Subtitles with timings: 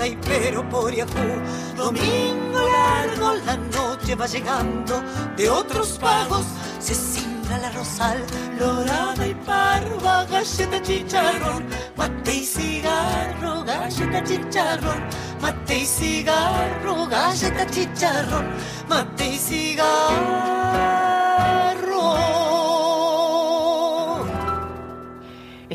[0.00, 1.36] taipero por Yahoo.
[1.76, 5.02] Domingo largo, la noche va llegando
[5.36, 6.46] de otros pagos.
[6.78, 8.24] Se simbra la rosal,
[8.58, 11.66] lorada y parva, galleta chicharrón,
[11.96, 15.00] mate y cigarro, galleta chicharrón,
[15.42, 18.46] mate y cigarro, galleta chicharrón,
[18.88, 20.59] mate y cigarro.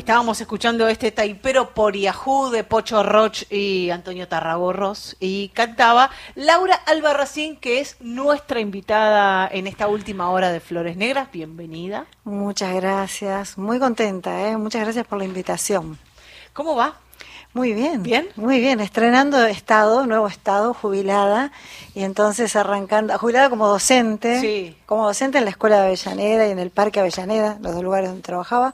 [0.06, 6.76] Estábamos escuchando este taipero por Yahoo de Pocho Roch y Antonio Tarragorros y cantaba Laura
[6.86, 11.32] Albarracín, que es nuestra invitada en esta última hora de Flores Negras.
[11.32, 12.06] Bienvenida.
[12.22, 14.56] Muchas gracias, muy contenta, ¿eh?
[14.56, 15.98] muchas gracias por la invitación.
[16.52, 16.94] ¿Cómo va?
[17.52, 18.04] Muy bien.
[18.04, 18.28] ¿Bien?
[18.36, 21.50] Muy bien, estrenando estado, nuevo estado, jubilada,
[21.96, 24.76] y entonces arrancando, jubilada como docente, Sí.
[24.86, 28.10] como docente en la Escuela de Avellaneda y en el Parque Avellaneda, los dos lugares
[28.10, 28.72] donde trabajaba,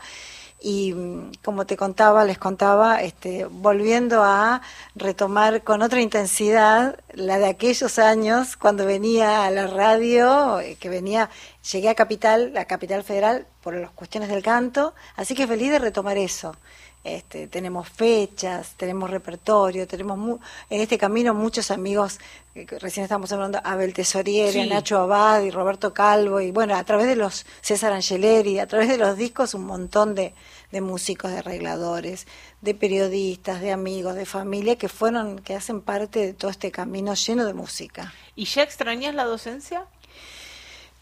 [0.62, 0.94] y
[1.42, 4.62] como te contaba, les contaba, este, volviendo a
[4.94, 10.88] retomar con otra intensidad la de aquellos años cuando venía a la radio, eh, que
[10.88, 11.30] venía,
[11.72, 15.78] llegué a Capital, a Capital Federal, por las cuestiones del canto, así que feliz de
[15.78, 16.56] retomar eso.
[17.04, 20.38] Este, tenemos fechas, tenemos repertorio, tenemos mu-
[20.70, 22.20] en este camino muchos amigos,
[22.54, 24.68] eh, recién estamos hablando, Abel Tesoriere, Sí.
[24.68, 28.88] Nacho Abad y Roberto Calvo, y bueno, a través de los César Angeleri, a través
[28.88, 30.32] de los discos, un montón de,
[30.70, 32.28] de músicos, de arregladores,
[32.60, 37.14] de periodistas, de amigos, de familia, que fueron, que hacen parte de todo este camino
[37.14, 38.14] lleno de música.
[38.36, 39.86] ¿Y ya extrañas la docencia?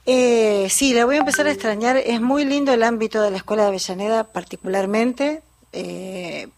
[0.06, 1.98] Eh, sí, la voy a empezar a extrañar.
[1.98, 6.48] Es muy lindo el ámbito de la Escuela de Avellaneda, particularmente, eh,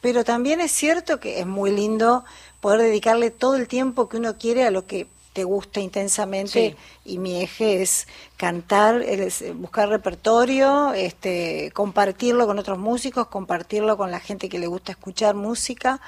[0.00, 2.24] pero también es cierto que es muy lindo
[2.60, 6.76] poder dedicarle todo el tiempo que uno quiere a lo que te gusta intensamente.
[7.04, 14.10] Y mi eje es cantar, es buscar repertorio, este, compartirlo con otros músicos, compartirlo con
[14.10, 16.00] la gente que le gusta escuchar música.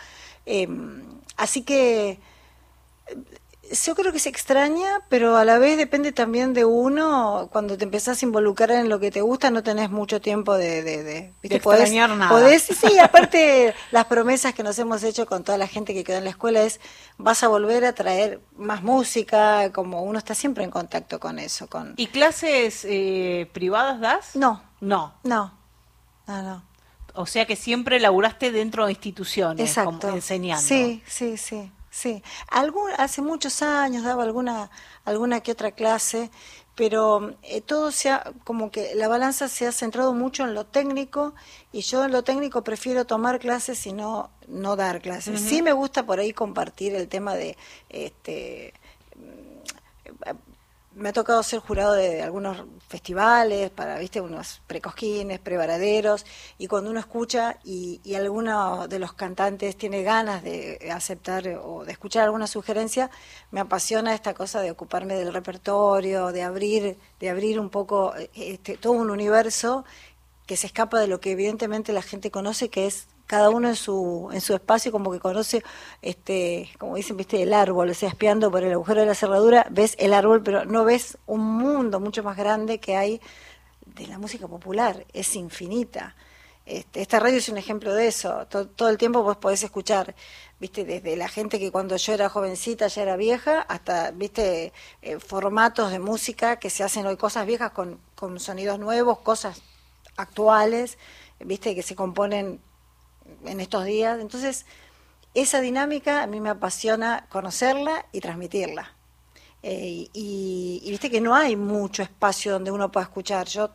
[0.47, 0.69] Eh,
[1.37, 2.19] así que
[3.84, 7.48] yo creo que se extraña, pero a la vez depende también de uno.
[7.53, 10.82] Cuando te empezás a involucrar en lo que te gusta, no tenés mucho tiempo de...
[10.82, 11.56] de, de, ¿viste?
[11.56, 12.31] Extrañar nada.
[12.31, 16.19] podés- sí, aparte las promesas que nos hemos hecho con toda la gente que quedó
[16.19, 16.81] en la escuela es
[17.19, 21.66] vas a volver a traer más música, como uno está siempre en contacto con eso.
[21.66, 24.37] con ¿Y clases eh, privadas das?
[24.37, 25.15] No, No.
[25.22, 25.53] no,
[26.26, 26.62] no, no.
[27.19, 30.00] O sea que siempre laburaste dentro de instituciones, Exacto.
[30.03, 30.62] como enseñando.
[30.62, 32.23] Sí, sí, sí, sí.
[32.49, 34.71] Algún, hace muchos años daba alguna,
[35.05, 36.31] alguna que otra clase,
[36.75, 40.67] pero eh, todo se ha, como que la balanza se ha centrado mucho en lo
[40.67, 41.35] técnico
[41.73, 45.41] y yo en lo técnico prefiero tomar clases y no, no dar clases.
[45.41, 47.56] Sí me gusta por ahí compartir el tema de,
[47.89, 48.75] este,
[50.97, 56.25] me ha tocado ser jurado de algunos festivales para, viste, unos precosquines, prevaraderos,
[56.57, 61.85] y cuando uno escucha y, y alguno de los cantantes tiene ganas de aceptar o
[61.85, 63.11] de escuchar alguna sugerencia,
[63.51, 68.79] me apasiona esta cosa de ocuparme del repertorio, de abrir, de abrir un poco este,
[68.79, 69.85] todo un universo
[70.47, 73.77] que se escapa de lo que evidentemente la gente conoce, que es cada uno en
[73.77, 75.62] su en su espacio como que conoce
[76.01, 79.67] este como dicen viste el árbol o sea espiando por el agujero de la cerradura
[79.69, 83.21] ves el árbol pero no ves un mundo mucho más grande que hay
[83.97, 86.15] de la música popular es infinita.
[86.67, 88.45] Este, esta radio es un ejemplo de eso.
[88.49, 90.17] Todo, todo el tiempo vos podés escuchar
[90.59, 95.19] viste desde la gente que cuando yo era jovencita ya era vieja hasta viste eh,
[95.21, 99.62] formatos de música que se hacen hoy cosas viejas con, con sonidos nuevos cosas
[100.16, 100.99] actuales
[101.41, 102.60] viste que se componen
[103.44, 104.21] en estos días.
[104.21, 104.66] Entonces,
[105.34, 108.93] esa dinámica a mí me apasiona conocerla y transmitirla.
[109.62, 113.47] Eh, y, viste que no hay mucho espacio donde uno pueda escuchar.
[113.47, 113.71] Yo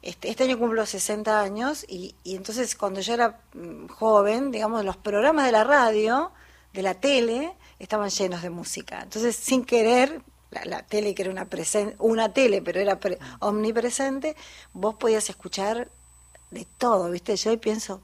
[0.00, 4.84] este, este año cumplo 60 años y, y entonces cuando yo era mm, joven, digamos,
[4.84, 6.32] los programas de la radio,
[6.72, 9.00] de la tele, estaban llenos de música.
[9.02, 13.18] Entonces, sin querer, la, la tele que era una, presen una tele, pero era pre-
[13.40, 14.36] omnipresente,
[14.72, 15.88] vos podías escuchar
[16.50, 17.34] de todo, ¿viste?
[17.36, 18.00] Yo hoy pienso,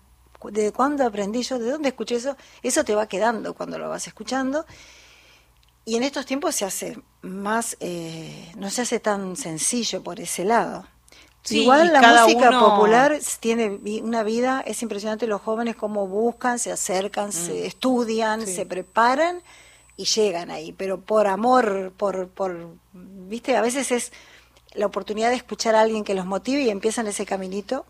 [0.50, 1.58] ¿de cuándo aprendí yo?
[1.58, 2.36] ¿De dónde escuché eso?
[2.62, 4.64] Eso te va quedando cuando lo vas escuchando.
[5.84, 10.44] Y en estos tiempos se hace más, eh, no se hace tan sencillo por ese
[10.44, 10.86] lado.
[11.42, 16.58] Sí, Igual la música uno- popular tiene una vida, es impresionante los jóvenes cómo buscan,
[16.58, 18.46] se acercan, se estudian, Mm.
[18.46, 18.54] Sí.
[18.54, 19.42] se preparan
[19.98, 24.12] y llegan ahí, pero por amor, por, por, viste, a veces es
[24.74, 27.84] la oportunidad de escuchar a alguien que los motive y empiezan ese caminito.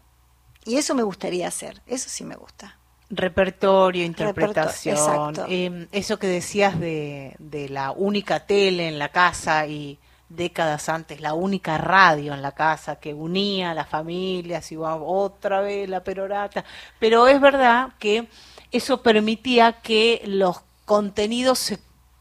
[0.65, 2.79] Y eso me gustaría hacer, eso sí me gusta.
[3.11, 9.67] Repertorio, Reperto- interpretación, eh, eso que decías de, de la única tele en la casa
[9.67, 14.77] y décadas antes, la única radio en la casa que unía a las familias y
[14.77, 16.65] va otra vez la perorata.
[16.99, 18.29] Pero es verdad que
[18.71, 21.79] eso permitía que los contenidos se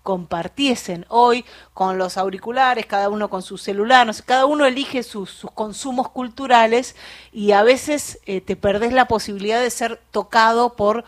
[0.07, 1.43] compartiesen hoy
[1.73, 6.95] con los auriculares, cada uno con su celular, cada uno elige sus, consumos culturales
[7.33, 11.03] y a veces eh, te perdés la posibilidad de ser tocado por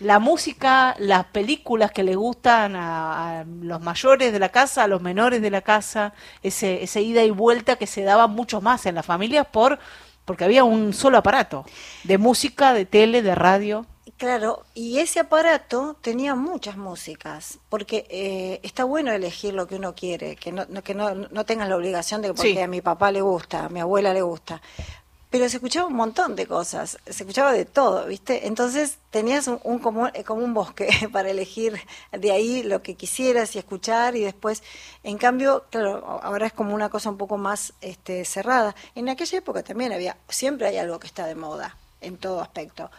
[0.00, 5.00] la música, las películas que le gustan a, los mayores de la casa, a los
[5.00, 6.12] menores de la casa,
[6.42, 9.78] ese, ese ida y vuelta que se daba mucho más en las familias por
[10.24, 11.64] porque había un solo aparato
[12.02, 13.86] de música, de tele, de radio.
[14.20, 19.94] Claro, y ese aparato tenía muchas músicas, porque eh, está bueno elegir lo que uno
[19.94, 23.10] quiere, que no, que no, no tengas la obligación de que porque a mi papá
[23.12, 24.60] le gusta, a mi abuela le gusta.
[25.30, 28.46] Pero se escuchaba un montón de cosas, se escuchaba de todo, ¿viste?
[28.46, 31.80] Entonces tenías un, como, eh, como, un bosque para elegir
[32.12, 34.62] de ahí lo que quisieras y escuchar y después,
[35.02, 38.76] en cambio, claro, ahora es como una cosa un poco más este, cerrada.
[38.94, 42.90] En aquella época también había, siempre hay algo que está de moda en todo aspecto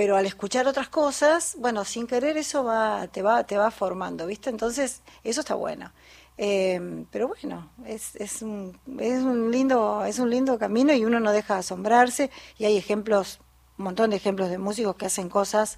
[0.00, 4.26] pero al escuchar otras cosas, bueno, sin querer eso va, te va, te va formando,
[4.26, 4.48] ¿viste?
[4.48, 5.92] Entonces, eso está bueno.
[6.38, 11.20] Eh, pero bueno, es, es, un, es, un lindo, es un lindo camino y uno
[11.20, 13.40] no deja de asombrarse y hay ejemplos,
[13.76, 15.76] un montón de ejemplos de músicos que hacen cosas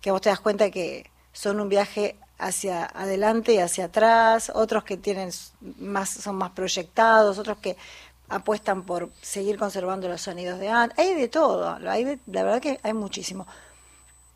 [0.00, 4.82] que vos te das cuenta que son un viaje hacia adelante y hacia atrás, otros
[4.82, 5.30] que tienen
[5.78, 7.76] más, son más proyectados, otros que
[8.30, 10.98] apuestan por seguir conservando los sonidos de antes.
[10.98, 13.46] Hay de todo, hay la verdad que hay muchísimo.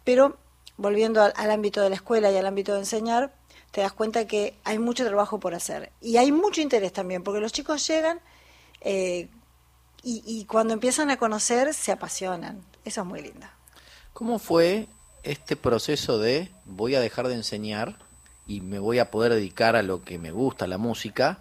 [0.02, 0.37] Pero
[0.76, 3.32] volviendo al, ámbito de la escuela y al ámbito de enseñar,
[3.70, 5.93] te das cuenta que hay mucho trabajo por hacer.
[6.00, 8.20] Y hay mucho interés también, porque los chicos llegan
[8.81, 9.29] eh,
[10.02, 12.62] y, y cuando empiezan a conocer se apasionan.
[12.85, 13.46] Eso es muy lindo.
[14.12, 14.88] ¿Cómo fue
[15.23, 17.96] este proceso de voy a dejar de enseñar
[18.46, 21.38] y me voy a poder dedicar a lo que me gusta, la música?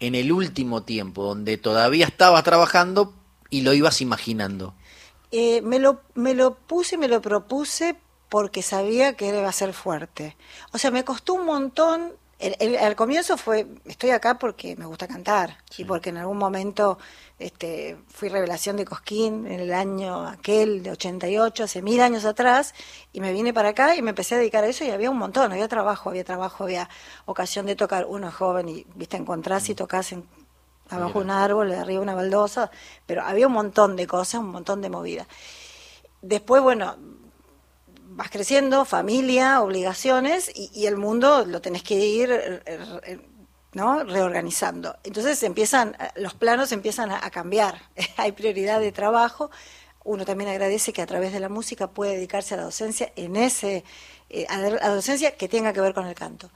[0.00, 3.14] En el último tiempo, donde todavía estabas trabajando
[3.50, 4.74] y lo ibas imaginando?
[5.30, 7.96] Eh, me, lo, me lo puse, me lo propuse
[8.28, 10.36] porque sabía que iba a ser fuerte.
[10.72, 12.12] O sea, me costó un montón.
[12.80, 16.98] al comienzo fue, estoy acá porque me gusta cantar y porque en algún momento
[17.38, 22.74] este, fui revelación de Cosquín en el año aquel de 88, hace mil años atrás,
[23.12, 25.18] y me vine para acá y me empecé a dedicar a eso y había un
[25.18, 26.88] montón, había trabajo, había trabajo, había
[27.26, 30.24] ocasión de tocar, uno joven y, viste, encontrás y tocas en,
[30.90, 32.70] abajo un árbol, de arriba una baldosa,
[33.06, 35.28] pero había un montón de cosas, un montón de movidas.
[36.22, 36.96] Después, bueno,
[38.10, 43.20] vas creciendo, familia, obligaciones, y, y el mundo lo tenés que ir er, er,
[43.72, 44.04] ¿no?
[44.04, 44.96] reorganizando.
[45.04, 47.82] Entonces empiezan, los planos empiezan a, cambiar,
[48.16, 49.50] hay prioridad de trabajo.
[50.04, 53.36] Uno también agradece que a través de la música puede dedicarse a la docencia en
[53.36, 53.84] ese,
[54.30, 56.50] eh, a la docencia que tenga que ver con el canto.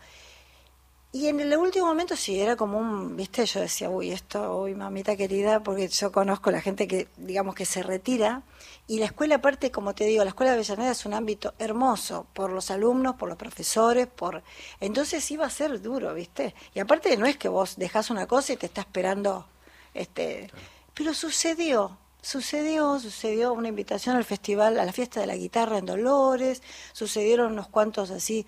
[1.14, 4.74] Y en el último momento sí, era como un, viste, yo decía, uy, esto, uy,
[4.74, 8.42] mamita querida, porque yo conozco la gente que, digamos, que se retira.
[8.86, 12.26] Y la escuela, aparte, como te digo, la escuela de Avellaneda es un ámbito hermoso,
[12.32, 14.42] por los alumnos, por los profesores, por...
[14.80, 16.54] Entonces iba a ser duro, viste.
[16.74, 19.46] Y aparte no es que vos dejás una cosa y te está esperando,
[19.92, 20.50] este...
[20.94, 25.86] Pero sucedió, sucedió, sucedió una invitación al festival, a la fiesta de la guitarra en
[25.86, 26.62] Dolores,
[26.92, 28.46] sucedieron unos cuantos así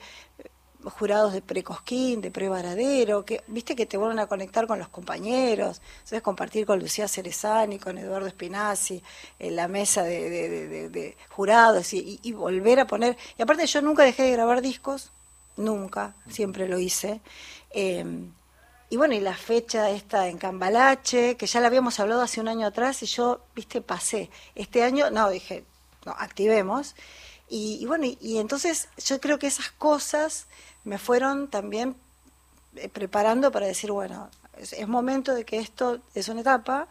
[0.92, 5.80] jurados de precosquín, de prevaradero, que viste que te vuelven a conectar con los compañeros,
[6.22, 9.02] compartir con Lucía Cerezani, con Eduardo Spinazzi,
[9.38, 13.16] en la mesa de, jurados y, volver a poner.
[13.38, 15.10] Y aparte yo nunca dejé de grabar discos,
[15.56, 17.20] nunca, siempre lo hice.
[17.70, 18.32] Em,
[18.90, 22.48] y bueno, y la fecha esta en Cambalache, que ya la habíamos hablado hace un
[22.48, 24.30] año atrás y yo, viste, pasé.
[24.54, 25.64] Este año, no, dije,
[26.04, 26.94] no, activemos.
[27.48, 30.46] Y, bueno, y, entonces yo creo que esas cosas
[30.82, 31.94] me fueron también
[32.76, 36.88] eh, preparando para decir, bueno, es, momento de que esto es una etapa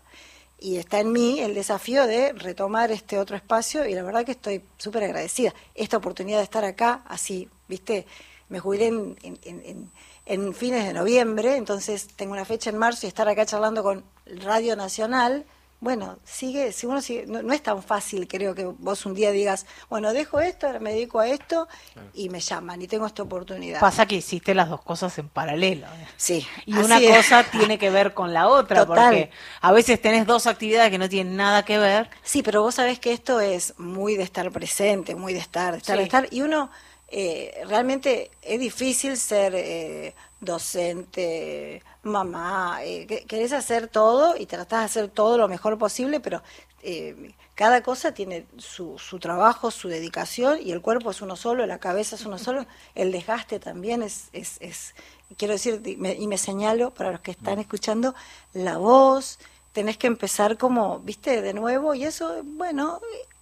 [0.59, 4.31] y está en mí el desafío de retomar este otro espacio y la verdad que
[4.31, 5.53] estoy súper agradecida.
[5.75, 8.05] Esta oportunidad de estar acá, así, viste,
[8.49, 9.91] me jubilé en, en,
[10.25, 14.03] en, fines de noviembre, entonces tengo una fecha en marzo y estar acá charlando con
[14.25, 15.45] Radio Nacional
[15.83, 19.65] bueno, sigue, si uno sigue, no, es tan fácil, creo que vos un día digas,
[19.89, 21.67] bueno, dejo esto, ahora me dedico a esto
[22.13, 23.81] y me llaman y tengo esta oportunidad.
[23.81, 25.85] Pasa que hiciste las dos cosas en paralelo.
[25.87, 26.07] ¿eh?
[26.15, 26.47] Sí.
[26.65, 30.89] Y una cosa tiene que ver con la otra, porque a veces tenés dos actividades
[30.89, 32.09] que no tienen nada que ver.
[32.23, 35.79] Sí, pero vos sabés que esto es muy de estar presente, muy de estar, de
[35.79, 36.71] estar, de estar, y uno
[37.09, 44.85] eh, realmente es difícil ser eh, docente, mamá, eh, querés hacer todo y tratás de
[44.85, 46.43] hacer todo lo mejor posible, pero
[46.81, 51.65] eh, cada cosa tiene su, su trabajo, su dedicación y el cuerpo es uno solo,
[51.65, 54.95] la cabeza es uno solo, el desgaste también es, es, es
[55.37, 58.13] quiero decir, y me señalo para los que están escuchando,
[58.53, 59.39] la voz,
[59.71, 62.99] tenés que empezar como, viste, de nuevo y eso, bueno,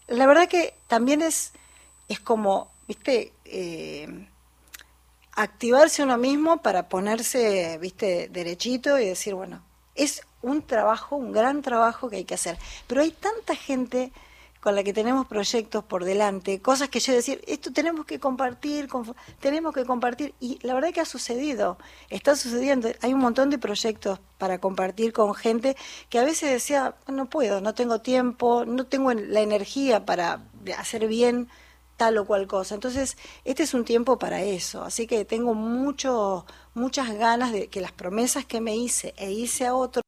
[0.08, 1.54] la verdad que también es,
[2.08, 4.28] es como viste, eh,
[5.42, 9.62] activarse uno mismo para ponerse, viste, derechito y decir, bueno,
[9.96, 12.58] es un trabajo, un gran trabajo que hay que hacer.
[12.88, 14.12] Pero hay tanta gente
[14.60, 18.88] con la que tenemos proyectos por delante, cosas que yo decir, esto tenemos que compartir,
[19.40, 21.80] tenemos que compartir, y la verdad que ha sucedido,
[22.12, 25.76] está sucediendo, hay un montón de proyectos para compartir con gente
[26.10, 30.44] que a veces decía, no puedo, no tengo tiempo, no tengo la energía para
[30.78, 31.50] hacer bien
[32.02, 32.76] tal o cual cosa.
[32.76, 37.82] Entonces, este es un tiempo para eso, así que tengo mucho, muchas ganas de que
[37.82, 40.04] las promesas que me hice e hice a otros,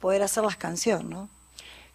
[0.00, 1.28] poder hacer las canciones, ¿no?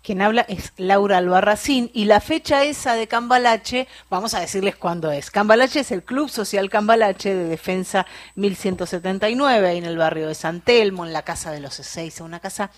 [0.03, 5.10] Quien habla es Laura Albarracín y la fecha esa de Cambalache, vamos a decirles cuándo
[5.13, 5.31] es.
[5.31, 8.05] Cambalache es el Club Social Cambalache de Defensa
[8.36, 12.41] 1179, ahí en el barrio de San Telmo, en la Casa de los Ezeiza, una
[12.41, 12.69] casa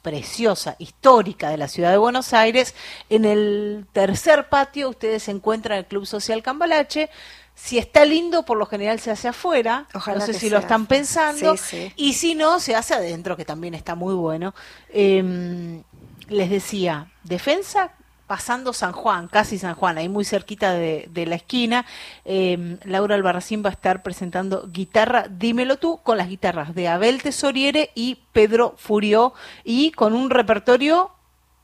[0.00, 2.74] preciosa, histórica de la ciudad de Buenos Aires.
[3.10, 7.10] En el tercer patio ustedes encuentran el Club Social Cambalache.
[7.54, 9.86] Si está lindo, por lo general se hace afuera.
[9.92, 11.56] no sé si lo están pensando.
[11.94, 14.54] Y si no, se hace adentro, que también está muy bueno.
[14.88, 15.82] Eh,
[16.30, 17.92] les decía, defensa
[18.30, 21.84] pasando San Juan, casi San Juan, ahí muy cerquita de, la esquina.
[22.24, 27.20] Em, Laura Albarracín va a estar presentando guitarra, dímelo tú, con las guitarras de Abel
[27.22, 29.34] Tesoriere y Pedro Furió,
[29.64, 31.10] y con un repertorio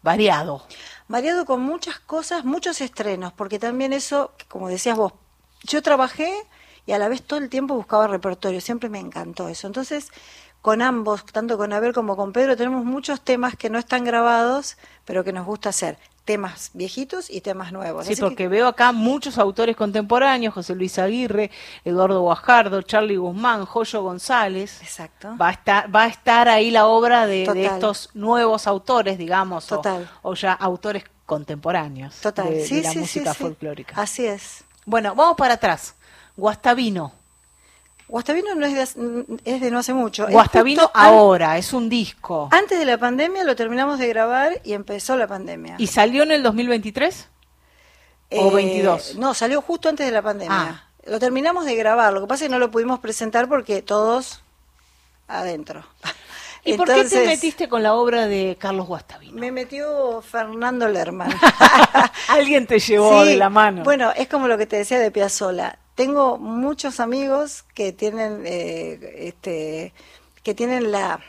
[0.02, 0.66] variado.
[1.06, 5.12] Variado con muchas cosas, muchos estrenos, porque también eso, como decías vos,
[5.62, 6.32] yo trabajé
[6.84, 9.68] y a la vez todo el tiempo buscaba repertorio, siempre me encantó eso.
[9.68, 10.10] Entonces,
[10.66, 14.76] con ambos, tanto con Abel como con Pedro, tenemos muchos temas que no están grabados,
[15.04, 15.96] pero que nos gusta hacer.
[16.24, 18.04] Temas viejitos y temas nuevos.
[18.04, 21.52] Sí, porque veo acá muchos autores contemporáneos, José Luis Aguirre,
[21.84, 24.82] Eduardo Guajardo, Charlie Guzmán, Joyo González.
[24.82, 25.36] Exacto.
[25.40, 30.10] Va a estar, va a estar ahí la obra de, estos nuevos autores, digamos, Total.
[30.22, 32.48] O, ya autores contemporáneos Total.
[32.48, 34.02] de, la música folclórica.
[34.02, 34.64] Así es.
[34.84, 35.94] Bueno, vamos para atrás.
[36.36, 37.12] Guastavino.
[38.08, 40.28] Guastavino no es de, es de no hace mucho.
[40.28, 42.48] Guastavino ahora, es un disco.
[42.52, 45.74] Antes de la pandemia lo terminamos de grabar y empezó la pandemia.
[45.78, 47.28] ¿Y salió en el 2023?
[48.30, 49.10] ¿O 22?
[49.10, 50.56] Eh, no, salió justo antes de la pandemia.
[50.56, 50.82] Ah.
[51.06, 54.40] Lo terminamos de grabar, lo que pasa es que no lo pudimos presentar porque todos
[55.28, 55.84] adentro.
[56.64, 59.38] ¿Y por qué te metiste con la obra de Carlos Guastavino?
[59.38, 61.32] Me metió Fernando Lerman.
[62.28, 63.84] Alguien te llevó de la mano.
[63.84, 69.26] Bueno, es como lo que te decía de Piazzola tengo muchos amigos que tienen, eh,
[69.28, 69.94] este,
[70.42, 71.20] que tienen la,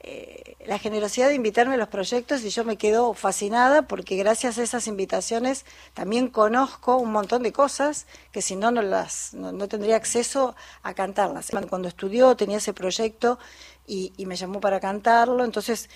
[0.00, 4.58] eh, la generosidad de invitarme a los proyectos y yo me quedo fascinada porque gracias
[4.58, 5.64] a esas invitaciones
[5.94, 10.92] también conozco un montón de cosas que si no no las no, tendría acceso a
[10.92, 11.50] cantarlas.
[11.70, 13.38] Cuando estudió tenía ese proyecto
[13.86, 15.88] y, me llamó para cantarlo, entonces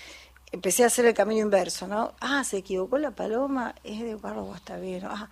[0.51, 2.15] empecé a hacer el camino inverso, ¿no?
[2.19, 5.09] Ah, se equivocó la paloma, es de Carlos Guastavino.
[5.11, 5.29] Ah,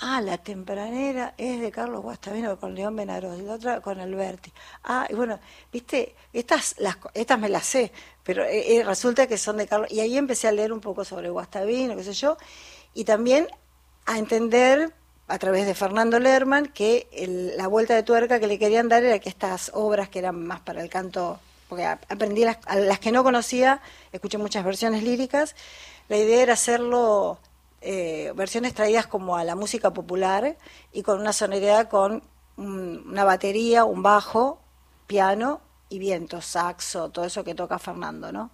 [0.00, 4.52] Ah, la tempranera es de Carlos Guastavino con León Benarós y la otra con Alberti.
[4.84, 5.40] Ah, y bueno,
[5.72, 7.90] viste, estas, las, estas me las sé,
[8.22, 9.90] pero eh, eh, resulta que son de Carlos.
[9.90, 12.36] Y ahí empecé a leer un poco sobre Guastavino, qué sé yo,
[12.94, 13.48] y también
[14.06, 14.94] a entender
[15.26, 17.08] a través de Fernando Lerman que
[17.56, 20.60] la vuelta de tuerca que le querían dar era que estas obras que eran más
[20.60, 23.80] para el canto, porque aprendí las, las que no conocía,
[24.12, 25.56] escuché muchas versiones líricas,
[26.08, 27.40] la idea era hacerlo
[27.80, 30.56] eh, versiones traídas como a la música popular
[30.92, 32.22] y con una sonoridad con
[32.56, 34.60] una batería, un bajo,
[35.06, 38.50] piano y viento, saxo, todo eso que toca Fernando, ¿no?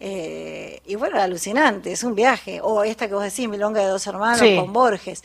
[0.00, 2.60] Eh, y bueno, alucinante, es un viaje.
[2.62, 5.22] O esta que vos decís, Milonga de dos hermanos con Borges.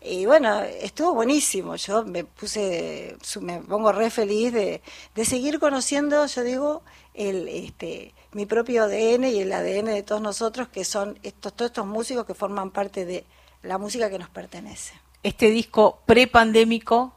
[0.00, 1.74] Y bueno, estuvo buenísimo.
[1.76, 4.82] Yo me puse, me pongo re feliz de,
[5.14, 10.22] de seguir conociendo, yo digo, el, este, mi propio ADN y el ADN de todos
[10.22, 13.24] nosotros, que son estos, todos estos músicos que forman parte de
[13.62, 14.94] la música que nos pertenece.
[15.22, 17.12] Este disco prepandémico,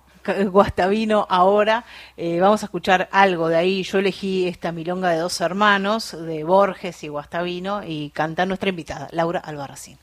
[0.51, 1.85] Guastavino ahora,
[2.17, 3.83] eh, vamos a escuchar algo de ahí.
[3.83, 9.07] Yo elegí esta milonga de dos hermanos, de Borges y Guastavino, y canta nuestra invitada,
[9.11, 9.97] Laura Albarracín.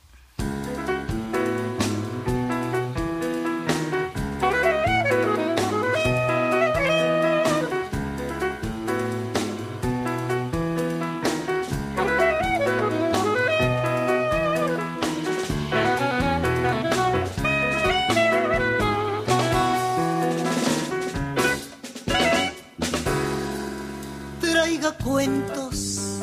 [25.10, 26.20] cuentos,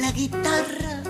[0.00, 1.00] la guitarra,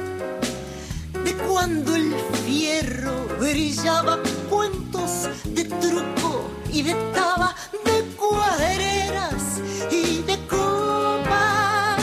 [1.25, 4.19] de cuando el fierro brillaba,
[4.51, 7.55] cuentos de truco y de taba,
[7.87, 12.03] de cuadreras y de copas.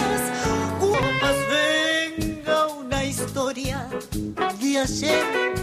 [0.80, 3.88] Copas, venga una historia
[4.60, 5.54] de ayer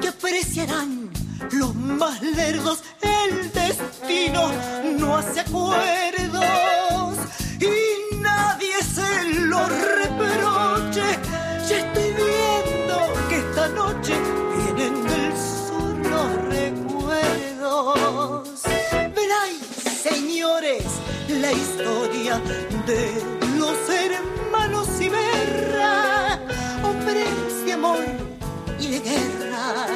[0.00, 1.10] que apreciarán
[1.52, 2.82] los más lerdos.
[3.02, 4.50] El destino
[4.98, 6.29] no hace acuerdo
[20.70, 20.84] señores,
[21.28, 22.40] la historia
[22.86, 23.22] de
[23.58, 26.38] los hermanos Iberra,
[26.82, 27.98] hombres de amor
[28.78, 29.86] y de guerra.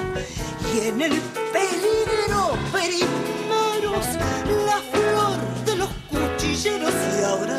[0.74, 1.20] Y en el
[1.52, 4.06] peligro primeros,
[4.66, 7.58] la flor de los cuchilleros y ahora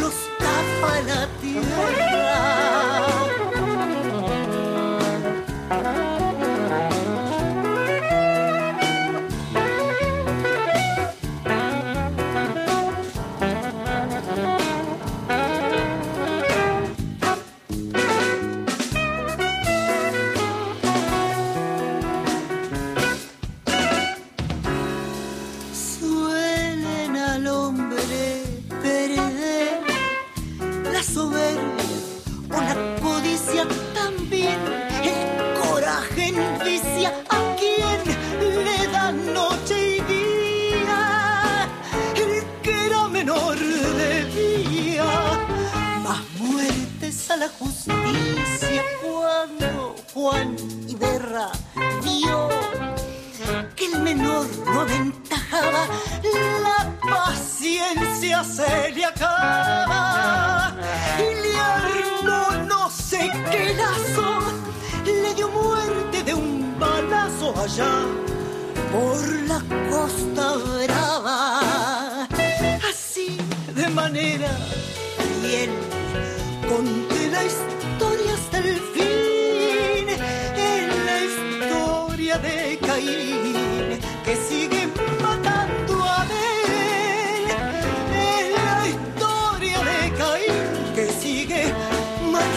[0.00, 2.25] los tapa la tierra.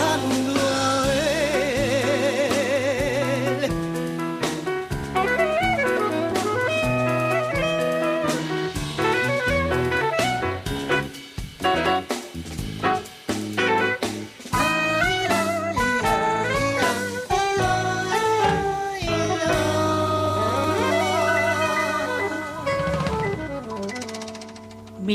[0.10, 0.59] Hallelujah.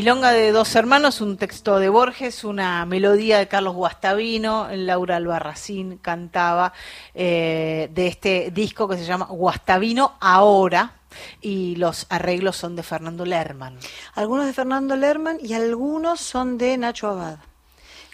[0.04, 5.96] Milonga de dos hermanos, un texto de Borges, una melodía de Carlos Guastavino, Laura Albarracín
[5.96, 6.74] cantaba
[7.14, 10.96] eh, de este disco que se llama Guastavino Ahora
[11.40, 13.78] y los arreglos son de Fernando Lerman.
[14.14, 17.38] Algunos de Fernando Lerman y algunos son de Nacho Abad,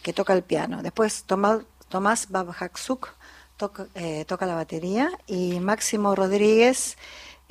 [0.01, 0.85] que toca el piano.
[0.85, 2.29] Después Tomás, Tomás
[3.97, 6.97] eh, toca la batería y Máximo Rodríguez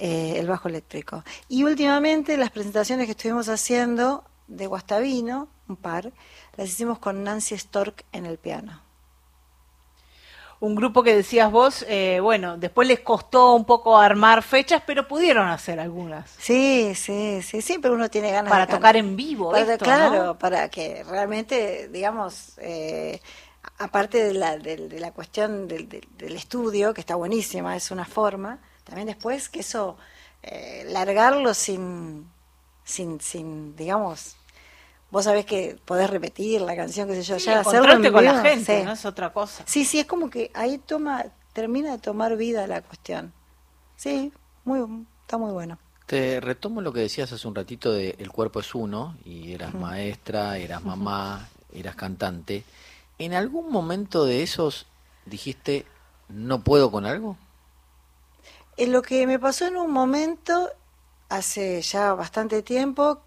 [0.01, 1.25] eh, el bajo eléctrico.
[1.49, 6.13] Y últimamente las presentaciones que estuvimos haciendo de Guastavino, un par,
[6.57, 8.81] las hicimos con Nancy Stork en el piano.
[10.59, 15.07] Un grupo que decías vos, eh, bueno, después les costó un poco armar fechas, pero
[15.07, 16.29] pudieron hacer algunas.
[16.37, 19.85] Sí, sí, sí, sí, pero uno tiene ganas Para de tocar en vivo, Para- esto,
[19.85, 20.39] claro, ¿no?
[20.39, 23.21] para que realmente, digamos, eh,
[23.79, 27.91] aparte de la, de, de la cuestión del, del- del estudio, que está buenísima, es
[27.91, 29.97] una forma, también después que eso,
[30.43, 32.29] eh, largarlo sin,
[32.83, 34.37] sin, sin, digamos,
[35.11, 38.23] vos sabés que podés repetir la canción, qué sé yo, Sí, ya hacerlo en con
[38.25, 38.85] la gente, sí.
[38.85, 39.63] no es otra cosa.
[39.65, 43.33] Sí, sí, es como que ahí toma, termina de tomar vida la cuestión.
[43.97, 44.31] Sí,
[44.65, 45.77] muy, está muy bueno.
[46.05, 49.73] Te retomo lo que decías hace un ratito de el cuerpo es uno y eras
[49.75, 52.63] maestra, eras mamá, eras cantante.
[53.19, 54.87] ¿En algún momento de esos
[55.25, 55.85] dijiste
[56.29, 57.37] no puedo con algo?
[58.77, 60.69] Eh, lo que me pasó en un momento,
[61.29, 63.21] hace ya bastante tiempo,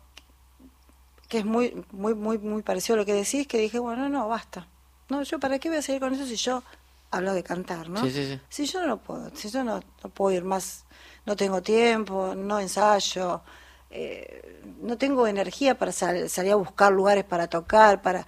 [1.33, 4.29] que es muy, muy, muy, muy parecido a lo que decís, que dije, bueno, no,
[4.29, 4.69] basta.
[5.09, 6.63] No, yo para qué voy a seguir con eso si yo
[7.11, 8.03] hablo de cantar, ¿no?
[8.03, 8.41] Sí, sí, sí.
[8.51, 10.85] Si yo no puedo, si yo no, no puedo ir más,
[11.27, 13.43] no tengo tiempo, no ensayo,
[13.91, 18.27] eh, no tengo energía para sal- salir a buscar lugares para tocar, para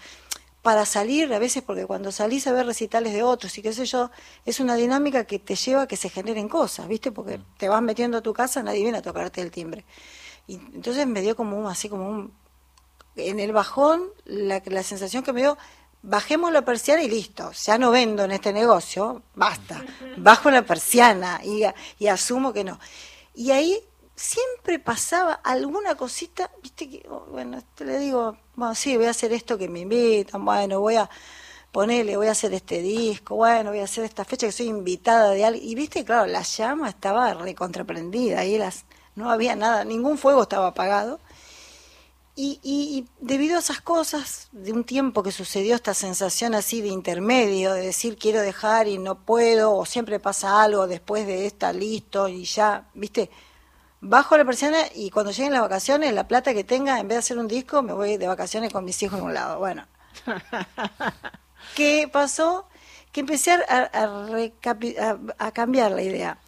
[0.63, 3.85] para salir a veces porque cuando salís a ver recitales de otros y qué sé
[3.85, 4.11] yo,
[4.47, 7.13] es una dinámica que te lleva a que se generen cosas, ¿viste?
[7.13, 9.85] Porque te vas metiendo a tu casa, nadie viene a tocarte el timbre.
[10.47, 12.33] Y entonces me dio como un, así como un
[13.17, 15.57] en el bajón la, la sensación que me dio,
[16.03, 19.85] bajemos la persiana y listo, ya no vendo en este negocio, basta,
[20.17, 21.65] bajo la persiana y,
[21.99, 22.79] y asumo que no.
[23.35, 23.81] Y ahí
[24.15, 29.11] siempre pasaba alguna cosita, viste que, oh, bueno, te le digo, bueno, sí, voy a
[29.11, 31.09] hacer esto que me invitan, bueno, voy a,
[31.73, 35.31] ponele, voy a hacer este disco, bueno, voy a hacer esta fecha que soy invitada
[35.31, 35.69] de alguien.
[35.69, 38.85] Y viste, claro, la llama estaba recontraprendida, ahí las,
[39.17, 41.19] no había nada, ningún fuego estaba apagado.
[42.37, 46.89] Y, y, debido a esas cosas, de un tiempo que sucedió esta sensación así de
[46.89, 51.73] intermedio, de decir quiero dejar y no puedo, o siempre pasa algo después de esta,
[51.73, 53.31] listo, y ya, viste,
[54.01, 57.19] bajo la persiana y cuando lleguen las vacaciones, la plata que tenga, en vez de
[57.21, 59.59] hacer un disco, me voy de vacaciones con mis hijos en un lado.
[59.59, 59.87] Bueno,
[61.75, 62.69] ¿qué pasó?
[63.13, 63.91] Que empecé a,
[65.39, 66.39] a, cambiar la idea.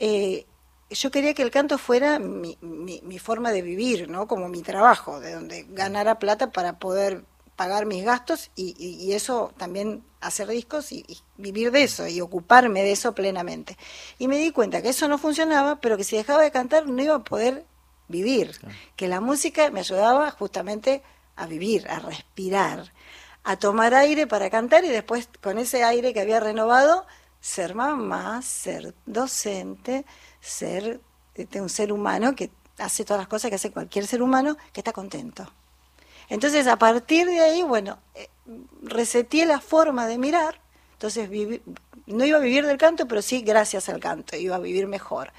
[0.00, 0.47] Eh,
[0.90, 4.26] yo quería que el canto fuera mi, mi, forma de vivir, ¿no?
[4.26, 7.24] Como mi trabajo, de donde ganara plata para poder
[7.56, 11.04] pagar mis gastos y, y, eso también hacer discos y,
[11.36, 13.76] vivir de eso y ocuparme de eso plenamente.
[14.18, 17.02] Y me di cuenta que eso no funcionaba, pero que si dejaba de cantar no
[17.02, 17.66] iba a poder
[18.06, 18.58] vivir,
[18.96, 21.02] que la música me ayudaba justamente
[21.36, 22.92] a vivir, a respirar,
[23.44, 27.06] a tomar aire para cantar y después con ese aire que había renovado,
[27.40, 30.04] ser mamá, ser docente,
[30.40, 31.00] ser
[31.34, 34.80] este, un ser humano que hace todas las cosas que hace cualquier ser humano que
[34.80, 35.50] está contento.
[36.28, 38.28] Entonces, a partir de ahí, bueno, eh,
[38.82, 40.60] reseteé la forma de mirar,
[40.92, 41.30] entonces
[42.06, 45.32] no iba a vivir del canto, pero sí gracias al canto, iba a vivir mejor.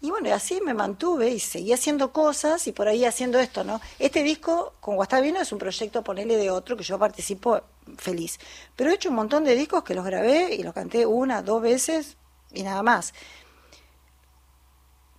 [0.00, 3.80] Y bueno, así me mantuve y seguí haciendo cosas y por ahí haciendo esto, ¿no?
[4.00, 7.60] Este disco con Guastavino es un proyecto, ponele de otro, que yo participo
[7.98, 8.40] feliz.
[8.74, 11.62] Pero he hecho un montón de discos que los grabé y los canté una, dos
[11.62, 12.16] veces
[12.52, 13.14] y nada más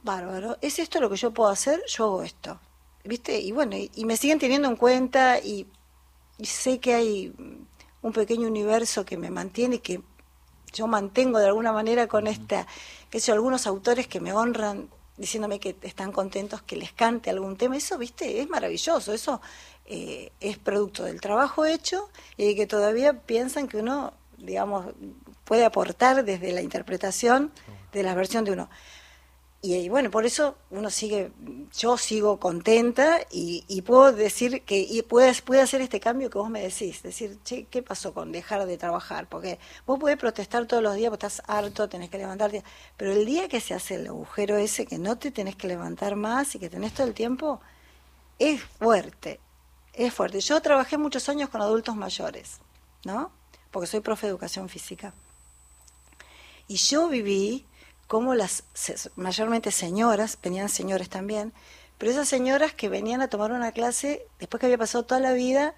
[0.03, 1.81] bárbaro, ¿es esto lo que yo puedo hacer?
[1.87, 2.59] Yo hago esto.
[3.03, 3.39] ¿Viste?
[3.39, 5.67] Y bueno, y, me siguen teniendo en cuenta y,
[6.41, 7.33] sé que hay
[8.01, 10.01] un pequeño universo que me mantiene, que
[10.73, 12.67] yo mantengo de alguna manera con esta,
[13.09, 17.57] que sé, algunos autores que me honran diciéndome que están contentos que les cante algún
[17.57, 17.77] tema.
[17.77, 19.13] Eso, viste, es maravilloso.
[19.13, 19.41] Eso
[19.85, 24.93] eh, es producto del trabajo hecho y que todavía piensan que uno, digamos,
[25.43, 27.51] puede aportar desde la interpretación
[27.91, 28.69] de la versión de uno.
[29.65, 31.31] Y, bueno, por eso uno sigue,
[31.73, 36.49] yo sigo contenta y, puedo decir que y puede, puede hacer este cambio que vos
[36.49, 39.29] me decís, decir, che, ¿qué pasó con dejar de trabajar?
[39.29, 42.61] Porque vos podés protestar todos los días, porque estás harto, tenés que levantarte,
[42.97, 46.17] pero el día que se hace el agujero ese, que no te tenés que levantar
[46.17, 47.61] más y que tenés todo el tiempo,
[48.39, 49.39] es fuerte,
[49.93, 50.41] es fuerte.
[50.41, 52.59] Yo trabajé muchos años con adultos mayores,
[53.05, 53.31] ¿no?
[53.71, 55.13] Porque soy profe de educación física.
[56.67, 57.65] Y yo viví
[58.13, 58.65] como las,
[59.15, 61.51] mayormente señoras, venían señores también,
[61.97, 65.33] pero esas señoras que venían a tomar una clase, después que había pasado toda la
[65.33, 65.73] vida,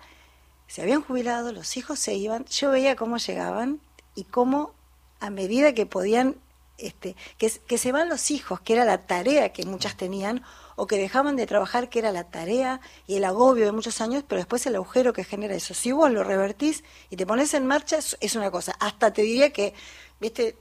[0.68, 3.80] se habían jubilado, los hijos se iban, yo veía cómo llegaban
[4.16, 4.74] y cómo
[5.22, 6.36] a medida que podían,
[6.78, 10.44] este, que, que se van los hijos, que era la tarea que muchas tenían,
[10.76, 14.26] o que dejaban de trabajar, que era la tarea y el agobio de muchos años,
[14.28, 15.74] pero después el agujero que genera eso.
[15.74, 18.76] Si vos lo revertís y te pones en marcha, es una cosa.
[18.82, 19.74] Hasta te diría que,
[20.20, 20.58] viste,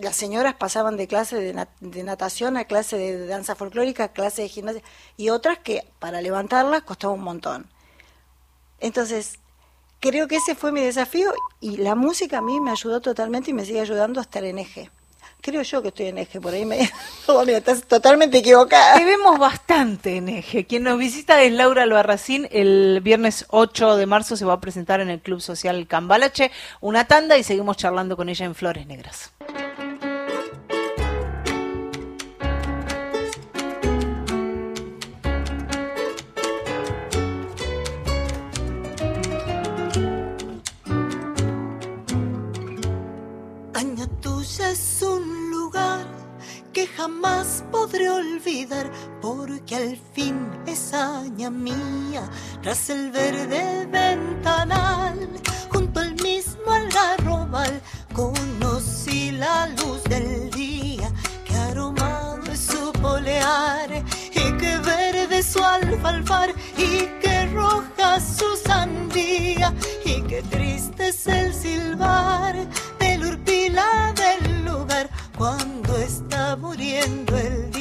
[0.00, 4.48] las señoras pasaban de clase de, natación a clase de danza folclórica, a clase de
[4.48, 4.82] gimnasia,
[5.16, 7.66] y otras que para levantarlas costaba un montón.
[8.80, 9.38] Entonces,
[10.00, 13.54] creo que ese fue mi desafío y la música a mí me ayudó totalmente y
[13.54, 14.90] me sigue ayudando a estar en eje.
[15.40, 16.80] Creo yo que estoy en eje, por ahí me...
[17.48, 18.96] estás totalmente equivocada.
[18.96, 20.66] Te vemos bastante en eje.
[20.66, 22.48] Quien nos visita es Laura Albarracín.
[22.50, 27.06] El viernes 8 de marzo se va a presentar en el Club Social Cambalache una
[27.06, 29.32] tanda y seguimos charlando con ella en Flores Negras.
[49.20, 52.22] Porque al fin es aña mía,
[52.62, 55.28] tras el verde ventanal,
[55.70, 57.82] junto al mismo algarrobal,
[58.14, 61.12] conocí la luz del día,
[61.44, 69.74] que aromado es su polear, y que verde su alfalfar, y que roja su sandía,
[70.06, 72.56] y que triste es el silbar
[72.98, 77.77] del urpila del lugar cuando está muriendo el día.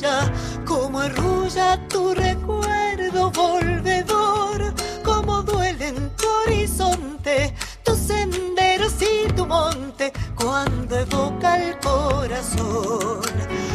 [0.00, 0.32] Tuya,
[0.64, 10.12] como arrulla tu recuerdo volvedor, como duele en tu horizonte, tus senderos y tu monte,
[10.36, 13.69] cuando evoca el corazón.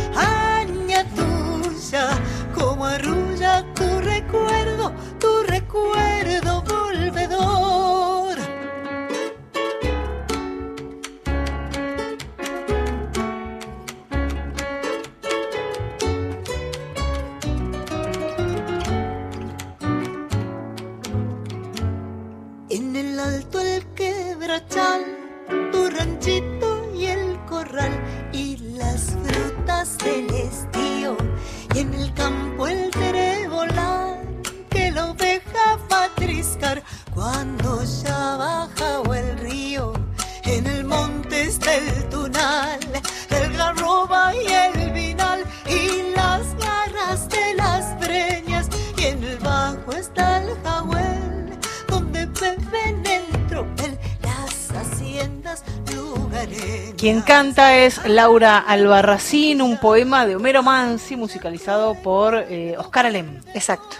[57.56, 63.40] Canta es Laura Albarracín, un poema de Homero Mansi musicalizado por eh, Oscar Alem.
[63.54, 63.96] Exacto.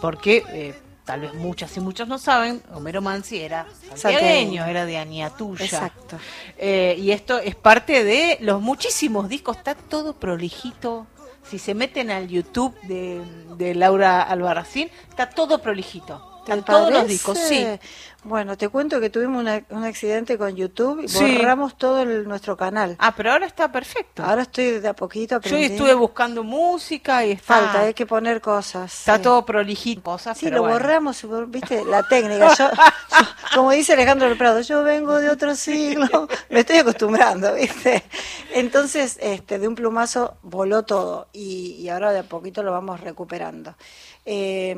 [0.00, 4.96] Porque eh, tal vez muchas y muchos no saben, Homero Mansi era santiagueño, era de
[4.96, 5.62] Aniatuya.
[5.62, 6.16] Exacto.
[6.56, 11.06] Eh, y esto es parte de los muchísimos discos, está todo prolijito.
[11.42, 13.20] Si se meten al YouTube de,
[13.58, 16.29] de Laura Albarracín, está todo prolijito.
[16.54, 17.66] ¿Te Están todos los discos, sí.
[18.22, 21.38] Bueno, te cuento que tuvimos una- un accidente con YouTube y Sí.
[21.38, 22.96] borramos todo el- nuestro canal.
[22.98, 24.22] Ah, pero ahora está perfecto.
[24.22, 25.74] Ahora estoy de a poquito Yo aprendiendo.
[25.76, 28.92] estuve buscando música y está, Falta, hay que poner cosas.
[28.92, 29.22] está sí.
[29.22, 30.02] todo prolijito.
[30.02, 30.76] Cosas, Sí, pero lo bueno.
[30.78, 32.54] borramos, bor- viste, la técnica.
[32.58, 37.54] Yo, yo- como dice Alejandro del Prado, yo vengo de otro siglo, me estoy acostumbrando,
[37.54, 38.02] viste.
[38.52, 43.00] Entonces, este, de un plumazo voló todo y, y ahora de a poquito lo vamos
[43.00, 43.74] recuperando.
[44.26, 44.76] Eh,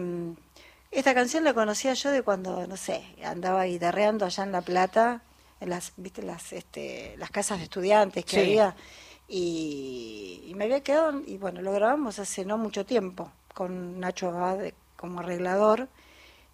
[0.92, 5.22] esta canción la conocía yo de cuando, no sé, andaba guitarreando allá en La Plata,
[5.60, 8.38] en las, viste, las, este, las casas de estudiantes que Sí.
[8.40, 8.76] había
[9.28, 14.28] y, y me había quedado, y bueno, lo grabamos hace no mucho tiempo con Nacho
[14.28, 15.88] Abad de- como arreglador.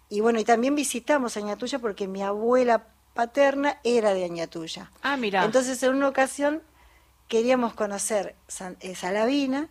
[0.09, 4.89] Y bueno, y también visitamos Añatuya porque mi abuela paterna era de Añatuya.
[5.01, 5.43] Ah, mira.
[5.45, 6.63] Entonces, en una ocasión
[7.27, 9.67] queríamos conocer San- eh, Salavina,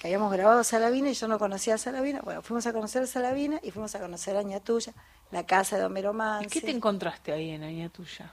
[0.00, 2.20] que habíamos grabado Salavina y yo no conocía a Salavina.
[2.22, 4.94] Bueno, fuimos a conocer Salavina y fuimos a conocer Añatuya,
[5.30, 6.48] la casa de Homero ¿Y Mansi.
[6.48, 8.32] qué te encontraste ahí en Aña Tuya?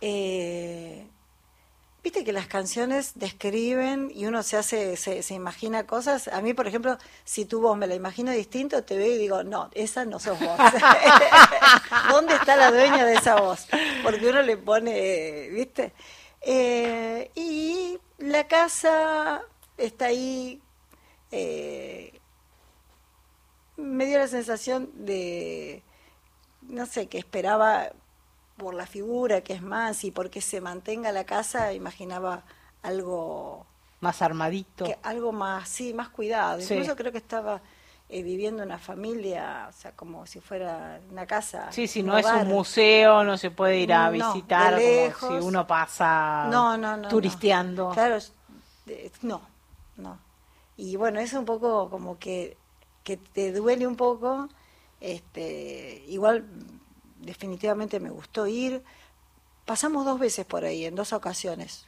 [0.00, 1.06] Eh,
[2.02, 6.28] Viste que las canciones describen y uno se hace, se, se imagina cosas.
[6.28, 9.42] A mí, por ejemplo, si tu voz me la imagino distinto, te veo y digo,
[9.42, 10.58] no, esa no sos vos.
[12.10, 13.66] ¿Dónde está la dueña de esa voz?
[14.02, 15.94] Porque uno le pone, ¿viste?
[16.42, 19.40] Eh, y la casa
[19.76, 20.60] está ahí.
[21.30, 22.20] eh,
[23.76, 25.82] me dio la sensación de,
[26.62, 27.90] no sé, que esperaba
[28.56, 32.44] por la figura que es más y porque se mantenga la casa, imaginaba
[32.82, 33.66] algo
[34.00, 34.84] Más armadito.
[34.84, 36.60] que algo más, sí, más cuidado.
[36.60, 36.72] Sí.
[36.74, 37.60] Incluso creo que estaba
[38.08, 41.72] eh, viviendo una familia, o sea, como si fuera una casa.
[41.72, 45.44] Sí, si no es un museo, no se puede ir a No, visitar como si
[45.44, 47.08] uno pasa No, no, no.
[47.08, 47.90] turisteando.
[47.90, 48.18] Claro,
[48.86, 49.40] de- no,
[49.96, 50.18] no.
[50.76, 52.56] Y bueno, es un poco como que,
[53.04, 54.48] que te duele un poco.
[55.00, 56.46] Este, igual,
[57.20, 58.82] definitivamente me gustó ir.
[59.64, 61.86] Pasamos dos veces por ahí, en dos ocasiones.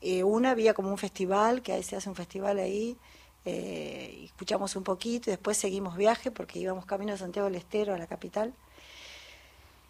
[0.00, 2.96] Eh, una había como un festival, que ahí se hace un festival ahí,
[3.44, 7.94] eh, escuchamos un poquito y después seguimos viaje porque íbamos camino de Santiago del Estero,
[7.94, 8.54] a la capital.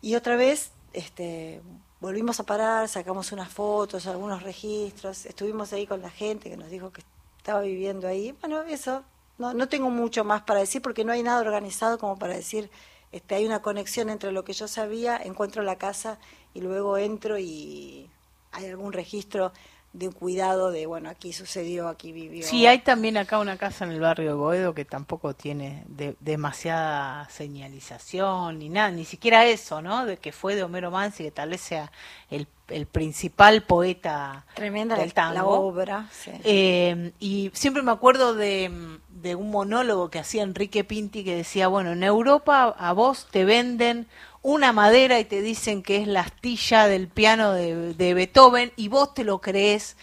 [0.02, 1.60] Y otra vez este,
[2.00, 6.70] volvimos a parar, sacamos unas fotos, algunos registros, estuvimos ahí con la gente que nos
[6.70, 7.02] dijo que
[7.50, 8.32] estaba viviendo ahí.
[8.40, 9.02] Bueno, eso,
[9.38, 12.70] no, no tengo mucho más para decir porque no hay nada organizado como para decir,
[13.10, 16.20] este, hay una conexión entre lo que yo sabía, encuentro la casa
[16.54, 18.08] y luego entro y
[18.52, 19.52] hay algún registro
[19.92, 22.46] de un cuidado de, bueno, aquí sucedió, aquí vivió.
[22.46, 26.14] Sí, hay también acá una casa en el barrio de Boedo que tampoco tiene de-
[26.20, 30.06] demasiada señalización ni nada, ni siquiera eso, ¿no?
[30.06, 31.90] De que fue de Homero Mansi, que tal vez sea
[32.30, 35.34] el, el principal poeta Tremenda del la, tango.
[35.34, 36.08] la obra.
[36.12, 36.30] sí.
[36.44, 38.70] Eh, y siempre me acuerdo de,
[39.08, 43.44] de un monólogo que hacía Enrique Pinti que decía, bueno, en Europa a vos te
[43.44, 44.06] venden
[44.42, 48.88] una madera y te dicen que es la astilla del piano de, de Beethoven y
[48.88, 49.96] vos te lo crees.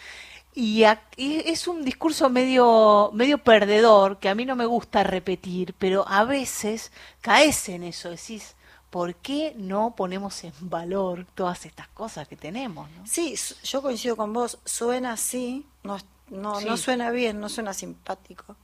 [0.59, 0.85] Y,
[1.17, 6.23] es un discurso medio, medio perdedor que a mí no me gusta repetir, pero a
[6.23, 8.55] veces caes en eso, decís,
[8.89, 12.89] ¿por qué no ponemos en valor todas estas cosas que tenemos?
[12.89, 13.05] ¿no?
[13.05, 14.57] Sí, yo coincido con vos.
[14.65, 15.99] Suena así, no,
[16.31, 18.55] no, no suena bien, no suena simpático,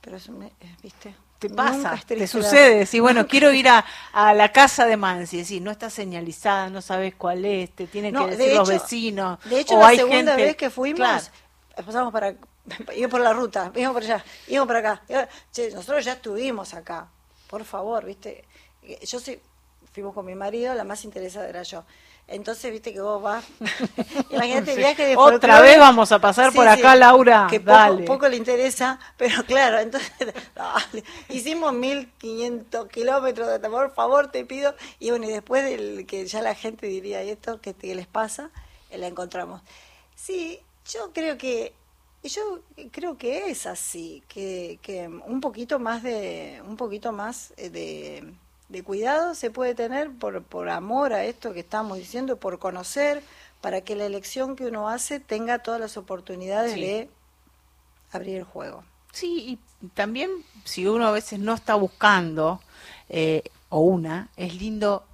[0.00, 0.30] pero es,
[0.80, 1.12] ¿viste?
[1.48, 2.86] Te pasa, te sucede.
[2.86, 6.80] Sí, bueno, quiero ir a, a la casa de Mansi, decir, no está señalizada, no
[6.80, 9.38] sabes cuál es, te tienen No, que de decir los hecho- vecinos.
[9.44, 11.24] De hecho, o la hay segunda gente- vez que fuimos, Claro.
[11.84, 12.34] pasamos para.
[12.96, 15.02] íbamos por la ruta, íbamos por allá, íbamos por acá.
[15.52, 17.08] Che, nosotros ya estuvimos acá,
[17.48, 18.44] por favor, ¿viste?
[19.04, 19.40] Yo sí,
[19.92, 21.84] fuimos con mi marido, la más interesada era yo.
[22.32, 23.44] Entonces, viste que vos vas.
[24.30, 24.80] Imagínate el Sí.
[24.80, 25.62] viaje de Otra folclore.
[25.62, 28.04] vez vamos a pasar por acá, Laura, Que poco, dale.
[28.04, 30.10] poco le interesa, pero claro, entonces
[30.54, 31.04] dale.
[31.28, 34.74] hicimos 1500 kilómetros de por favor, te pido.
[34.98, 38.06] Y bueno, y después del que ya la gente diría, ¿y esto qué, qué les
[38.06, 38.50] pasa?
[38.90, 39.62] Eh, La encontramos.
[40.14, 41.74] Sí, yo creo que
[42.24, 42.60] yo
[42.92, 48.34] creo que es así, que, que un poquito más de un poquito más eh, de,
[48.72, 53.22] de cuidado se puede tener por, por amor a esto que estamos diciendo, por conocer,
[53.60, 56.80] para que la elección que uno hace tenga todas las oportunidades Sí.
[56.80, 57.10] de
[58.10, 58.82] abrir el juego.
[59.12, 60.30] Sí, y también
[60.64, 62.60] si uno a veces no está buscando,
[63.08, 65.04] eh, o una, es lindo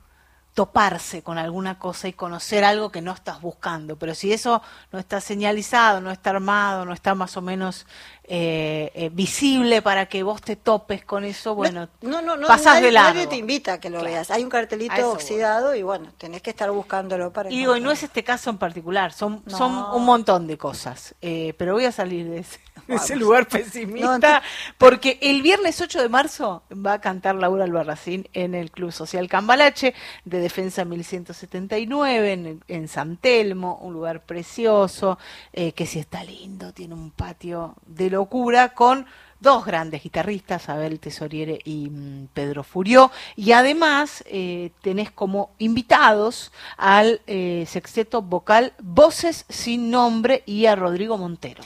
[0.58, 3.94] toparse con alguna cosa y conocer algo que no estás buscando.
[3.96, 7.86] Pero si eso no está señalizado, no está armado, no está más o menos
[8.24, 12.74] eh, eh, visible para que vos te topes con eso, bueno, no, no, no, pasás
[12.74, 13.14] nadie, de lado.
[13.14, 14.12] nadie te invita a que lo Claro.
[14.12, 14.32] veas.
[14.32, 17.80] Hay un cartelito eso oxidado y bueno, tenés que estar buscándolo para Y digo, y
[17.80, 21.14] no es este caso en particular, son, son un montón de cosas.
[21.22, 22.58] Eh, pero voy a salir de ese,
[22.94, 24.40] ese lugar pesimista, No,
[24.78, 29.28] porque el viernes 8 de marzo va a cantar Laura Albarracín en el Club Social
[29.28, 35.18] Cambalache de Defensa 1179 en, en San Telmo, un lugar precioso,
[35.52, 39.06] eh, que sí está lindo, tiene un patio de locura con
[39.40, 46.52] dos grandes guitarristas, Abel Tesoriere y mm, Pedro Furió, y además eh, tenés como invitados
[46.76, 51.62] al eh, sexteto vocal Voces sin Nombre y a Rodrigo Montero.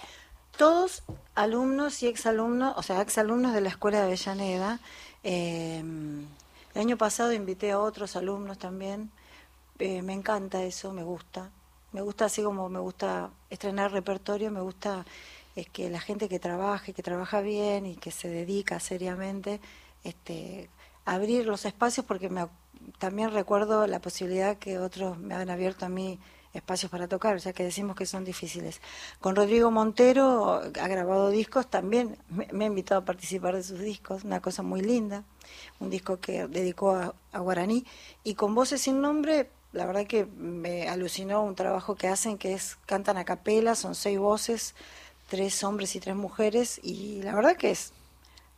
[0.63, 1.03] Todos
[1.35, 4.79] alumnos y exalumnos, o sea, exalumnos de la Escuela de Avellaneda.
[5.25, 9.11] Eh, el año pasado invité a otros alumnos también.
[9.81, 11.51] Eh, me encanta eso, me gusta.
[11.91, 15.05] Me gusta así como me gusta estrenar repertorio, me gusta
[15.73, 19.61] que la gente que trabaje, que trabaja bien y que se dedica seriamente,
[20.05, 20.71] este,
[21.05, 22.47] abrir los espacios porque me,
[23.01, 26.21] también recuerdo la posibilidad que otros me han abierto a mí
[26.55, 28.81] espacios para tocar, ya que decimos que son difíciles.
[29.21, 34.25] Con Rodrigo Montero ha grabado discos, también me, ha invitado a participar de sus discos,
[34.25, 35.25] una cosa muy linda,
[35.81, 37.87] un disco que dedicó a, a Guaraní,
[38.25, 42.53] y con Voces sin Nombre, la verdad que me alucinó un trabajo que hacen, que
[42.53, 44.75] es, cantan a capela, son seis voces,
[45.29, 47.93] tres hombres y tres mujeres, y la verdad que es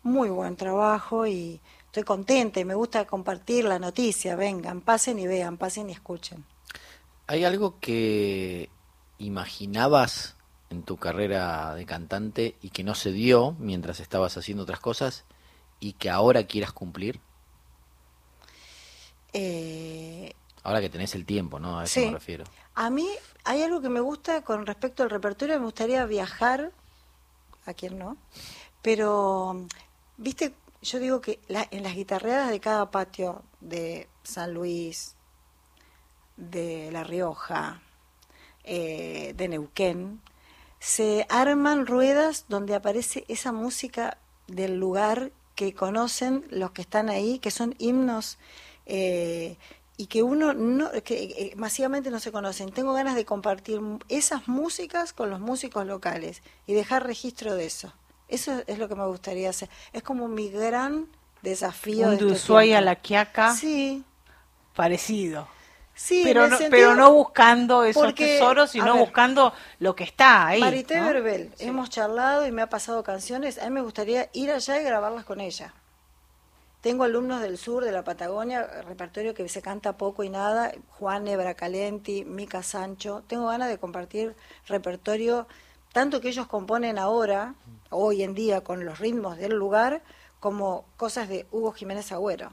[0.02, 5.26] muy buen trabajo y estoy contenta y me gusta compartir la noticia, vengan, pasen y
[5.26, 6.44] vean, pasen y escuchen.
[7.26, 8.68] ¿Hay algo que
[9.18, 10.36] imaginabas
[10.70, 15.24] en tu carrera de cantante y que no se dio mientras estabas haciendo otras cosas
[15.80, 17.20] y que ahora quieras cumplir?
[19.32, 21.78] Eh, Ahora que tenés el tiempo, ¿no?
[21.78, 22.06] A eso Sí.
[22.06, 22.44] me refiero.
[22.74, 23.06] A mí
[23.44, 26.72] hay algo que me gusta con respecto al repertorio, me gustaría viajar,
[27.66, 28.16] a quien no,
[28.82, 29.66] pero,
[30.16, 35.14] viste, yo digo que la- en las guitarreadas de cada patio de San Luis,
[36.36, 37.80] de La Rioja,
[38.64, 40.20] eh, de Neuquén,
[40.78, 47.38] se arman ruedas donde aparece esa música del lugar que conocen los que están ahí,
[47.38, 48.38] que son himnos
[48.86, 49.56] eh,
[49.96, 52.72] y que uno no, que eh, masivamente no se conocen.
[52.72, 57.92] Tengo ganas de compartir esas músicas con los músicos locales y dejar registro de eso.
[58.28, 59.68] Eso es lo que me gustaría hacer.
[59.92, 61.06] Es como mi gran
[61.42, 62.08] desafío.
[62.08, 64.02] Un de este Ushuaia a la Quiaca, Sí,
[64.74, 65.46] parecido.
[65.94, 66.22] Sí.
[66.24, 70.46] pero, no, sentido- pero no buscando esos porque, tesoros, sino ver, buscando lo que está
[70.48, 70.60] ahí.
[70.60, 71.06] Marité ¿no?
[71.06, 71.66] Verbel, Sí.
[71.66, 73.58] hemos charlado y me ha pasado canciones.
[73.58, 75.72] A mí me gustaría ir allá y grabarlas con ella.
[76.80, 81.24] Tengo alumnos del sur, de la Patagonia, repertorio que se canta poco y nada, Juan
[81.56, 83.22] Calenti, Mica Sancho.
[83.26, 85.46] Tengo ganas de compartir repertorio,
[85.94, 87.54] tanto que ellos componen ahora,
[87.88, 90.02] hoy en día, con los ritmos del lugar,
[90.40, 92.52] como cosas de Hugo Jiménez Agüero.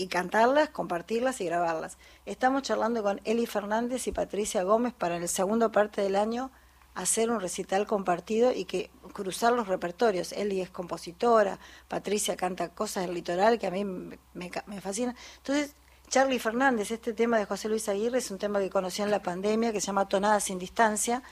[0.00, 1.98] Y cantarlas, compartirlas y grabarlas.
[2.24, 6.52] Estamos charlando con Eli Fernández y Patricia Gómez para en la segunda parte del año
[6.94, 10.30] hacer un recital compartido y que cruzar los repertorios.
[10.30, 11.58] Eli es compositora,
[11.88, 15.16] Patricia canta cosas del litoral que a mí me, me me fascina.
[15.38, 15.74] Entonces,
[16.06, 19.20] Charlie Fernández, este tema de José Luis Aguirre es un tema que conocí en la
[19.20, 21.24] pandemia que se llama Tonada sin distancia.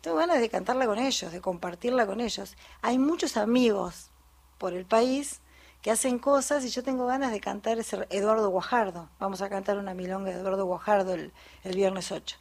[0.00, 2.56] Tengo ganas de cantarla con ellos, de compartirla con ellos.
[2.82, 4.12] Hay muchos amigos
[4.58, 5.41] por el país
[5.82, 9.08] que hacen cosas y yo tengo ganas de cantar ese Eduardo Guajardo.
[9.18, 11.32] Vamos a cantar una milonga de Eduardo Guajardo el,
[11.64, 12.36] el viernes 8.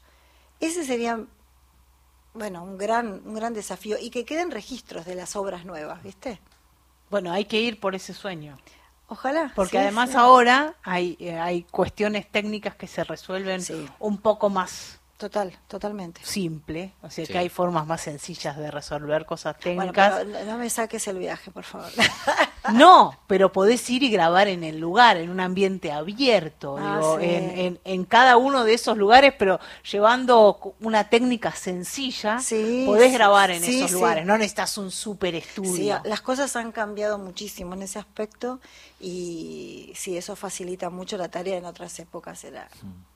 [0.59, 1.19] Ese sería
[2.33, 6.39] bueno, un gran, un gran desafío y que queden registros de las obras nuevas, ¿viste?
[7.09, 8.57] Bueno, hay que ir por ese sueño.
[9.07, 9.51] Ojalá.
[9.55, 10.15] Porque sí, además sí.
[10.17, 13.85] ahora hay, eh, hay cuestiones técnicas que se resuelven Sí.
[13.99, 16.21] un poco más Total, totalmente.
[16.23, 17.31] simple, o sea Sí.
[17.33, 20.23] que hay formas más sencillas de resolver cosas Bueno, técnicas.
[20.25, 21.89] pero no me saques el viaje, por favor.
[22.73, 27.19] No, pero podés ir y grabar en el lugar, en un ambiente abierto, Ah, digo,
[27.19, 27.25] sí.
[27.25, 29.59] en, en, en cada uno de esos lugares, pero
[29.89, 33.95] llevando una técnica sencilla, Sí, podés grabar en sí, esos sí.
[33.95, 35.99] lugares, no necesitas un super estudio.
[36.03, 38.59] Sí, las cosas han cambiado muchísimo en ese aspecto
[38.99, 41.57] y sí, eso facilita mucho la tarea.
[41.57, 42.67] En otras épocas era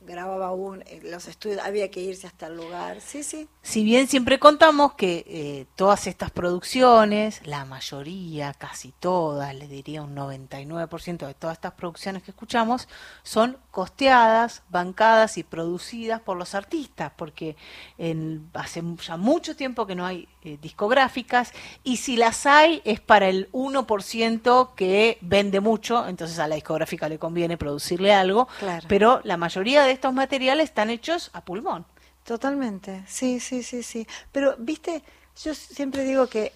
[0.01, 3.01] grababa un, eh, los estudios, había que irse hasta el lugar.
[3.01, 3.47] Sí, sí.
[3.63, 9.67] Si bien siempre contamos que eh, todas estas producciones, la mayoría, casi todas, todas, le
[9.67, 12.87] diría un 99% de todas estas producciones que escuchamos,
[13.23, 17.57] son costeadas, bancadas y producidas por los artistas, porque
[17.97, 21.51] en, hace ya mucho tiempo que no hay eh, discográficas
[21.83, 27.09] y si las hay es para el 1% que vende mucho, entonces a la discográfica
[27.09, 28.85] le conviene producirle algo, Claro.
[28.87, 31.85] pero la mayoría de estos materiales están hechos a pulmón.
[32.23, 34.07] Totalmente, sí, sí, sí, sí.
[34.31, 35.03] Pero, viste,
[35.43, 36.53] yo siempre digo que,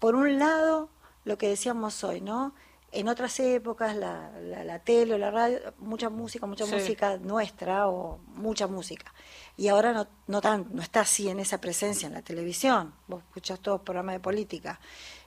[0.00, 0.88] por un lado,
[1.24, 2.54] lo que decíamos hoy, ¿no?
[2.94, 6.74] En otras épocas, la, la, la tele o la radio, mucha música, mucha Sí.
[6.74, 9.14] música nuestra o mucha música.
[9.56, 12.92] Y ahora no, no, tan, no está así en esa presencia en la televisión.
[13.08, 14.78] Vos escuchás todos programas de política.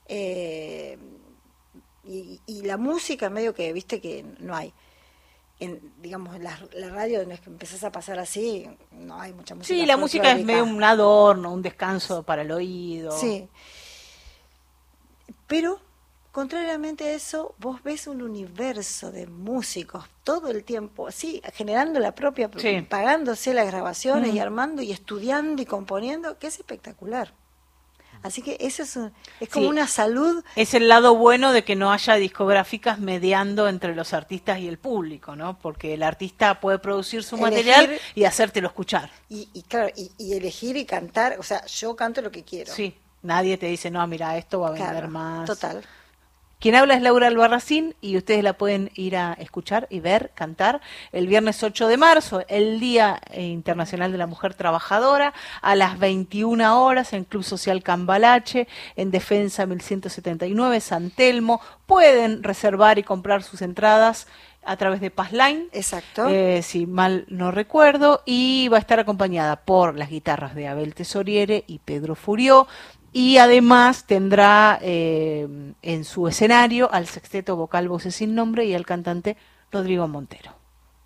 [0.08, 0.98] Eh,
[2.04, 4.72] y, y la música medio que, viste, que no hay.
[5.60, 9.56] En, digamos, la, la radio no es que empezás a pasar así, no hay mucha
[9.56, 9.74] música.
[9.74, 13.12] Sí, la música es medio un adorno, un descanso para el oído.
[13.12, 13.48] Sí.
[15.48, 15.80] Pero,
[16.32, 22.14] contrariamente a eso, vos ves un universo de músicos todo el tiempo, sí, generando la
[22.16, 22.82] propia, Sí.
[22.90, 27.34] pagándose las grabaciones y armando y estudiando y componiendo, que es espectacular.
[28.24, 29.70] Así que eso es, un- es como Sí.
[29.70, 34.58] una salud Es el lado bueno de que no haya discográficas mediando entre los artistas
[34.60, 35.60] y el público, ¿no?
[35.60, 39.12] Porque el artista puede producir su Elegir- material y hacértelo escuchar.
[39.30, 42.74] y, y claro, y, y elegir y cantar, o sea, yo canto lo que quiero.
[42.74, 45.46] Sí, nadie te dice, no, mira, esto va a vender Claro, más.
[45.46, 45.84] Total.
[46.60, 50.82] Quien habla es Laura Albarracín y ustedes la pueden ir a escuchar y ver cantar
[51.12, 56.82] el viernes 8 de marzo, el Día Internacional de la Mujer Trabajadora, a las 21
[56.82, 61.62] horas en Club Social Cambalache, en Defensa 1179, San Telmo.
[61.86, 64.26] Pueden reservar y comprar sus entradas
[64.64, 65.68] a través de Passline.
[65.72, 66.28] Exacto.
[66.28, 70.96] Eh, si mal no recuerdo, y va a estar acompañada por las guitarras de Abel
[70.96, 72.68] Tesoriere y Pedro Furió,
[73.16, 75.48] y además tendrá eh,
[75.82, 79.38] en su escenario al sexteto vocal Voces sin Nombre y al cantante
[79.72, 80.52] Rodrigo Montero.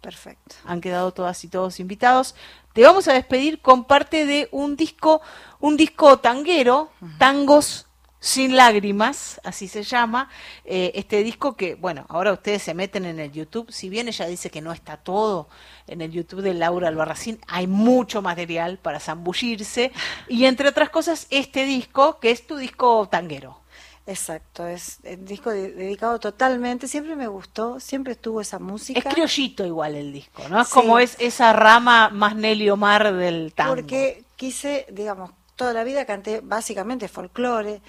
[0.02, 0.56] Perfecto.
[0.66, 2.34] Han quedado todas y todos invitados.
[2.74, 5.22] Te vamos a despedir con parte de un disco,
[5.60, 6.90] un disco tanguero,
[7.20, 7.86] Tangos
[8.20, 10.30] sin lágrimas, así se llama.
[10.66, 14.26] Eh, este disco que, bueno, ahora ustedes se meten en el YouTube, si bien ella
[14.28, 15.48] dice que no está todo
[15.88, 19.92] en el YouTube de Laura Albarracín, hay mucho material para zambullirse.
[20.28, 23.60] Y entre otras cosas, este disco, que es tu disco tanguero.
[24.06, 28.98] Exacto, es el disco de- dedicado totalmente, siempre me gustó, siempre estuvo esa música.
[29.00, 30.60] Es criollito igual el disco, ¿no?
[30.62, 30.74] Es Sí.
[30.74, 33.76] como es esa rama más Nelly Omar del tango.
[33.76, 35.30] Porque quise, digamos,
[35.60, 37.82] toda la vida canté básicamente folclore.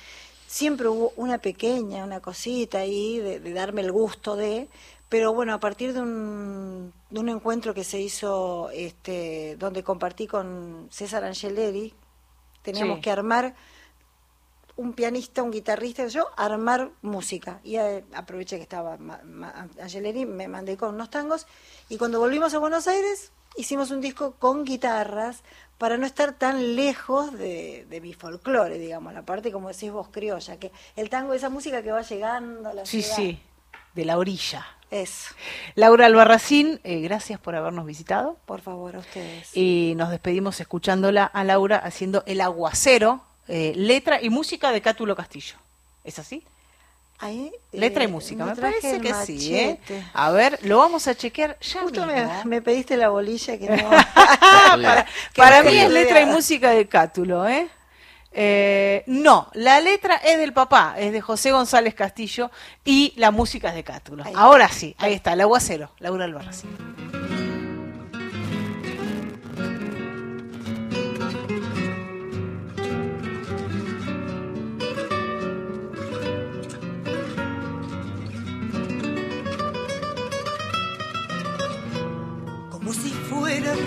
[0.48, 4.68] Siempre hubo una pequeña, una cosita ahí de, de darme el gusto de,
[5.08, 10.26] pero bueno, a partir de un, de un encuentro que se hizo, este, donde compartí
[10.26, 11.94] con César Angeleri,
[12.62, 13.02] teníamos Sí.
[13.02, 13.54] que armar
[14.76, 17.60] un pianista, un guitarrista, yo, armar música.
[17.62, 21.46] Y eh, aproveché que estaba ma- ma- Angeleri, me mandé con unos tangos,
[21.88, 25.42] y cuando volvimos a Buenos Aires, hicimos un disco con guitarras
[25.78, 30.09] para no estar tan lejos de, de mi folclore, digamos, la parte, como decís vos,
[30.11, 33.16] criolla, que el tango es esa música que va llegando a la Sí, ciudad.
[33.16, 33.40] sí,
[33.94, 34.66] de la orilla.
[34.90, 35.34] Eso,
[35.76, 38.36] Laura Albarracín, eh, gracias por habernos visitado.
[38.44, 39.57] por favor, a ustedes.
[39.57, 45.14] Y nos despedimos escuchándola a Laura haciendo El Aguacero, eh, letra y música de Cátulo
[45.16, 45.55] Castillo.
[46.05, 46.44] ¿Es así?
[47.22, 49.54] Ahí, Letra y eh, música, me parece que sí.
[49.54, 49.78] ¿eh?
[50.14, 52.44] A ver, lo vamos a chequear ya Justo me, mismo.
[52.46, 53.90] me pediste la bolilla que no.
[54.82, 57.68] para que para mí es letra y música de Cátulo, ¿eh?
[58.32, 62.50] Eh, no, la letra es del papá, es de José González Castillo
[62.86, 64.24] y la música es de Cátulo.
[64.24, 64.32] Ahí.
[64.34, 67.09] Ahora sí, ahí está, el aguacero, Laura Albarracín.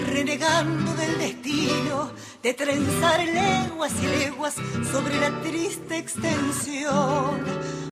[0.07, 4.55] Renegando del destino, de trenzar leguas y leguas
[4.91, 7.73] sobre la triste extensión